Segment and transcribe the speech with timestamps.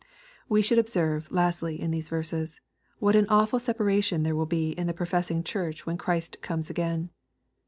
[0.49, 2.59] We should observe, lastly, in these verses,
[2.97, 7.11] what an awful separation there will he in the professing Church when Christ comes again.